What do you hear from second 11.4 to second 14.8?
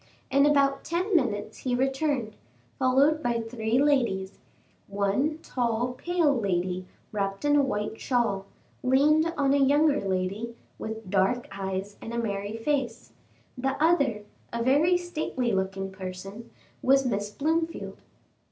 eyes and a merry face; the other, a